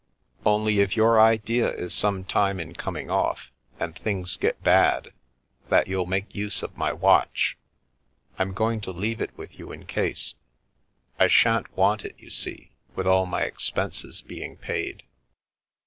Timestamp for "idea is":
1.21-1.93